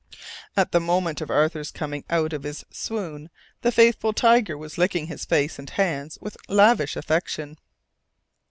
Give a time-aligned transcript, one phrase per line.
[0.57, 3.29] At the moment of Arthur's coming out of his swoon
[3.61, 7.59] the faithful Tiger was licking his face and hands with lavish affection.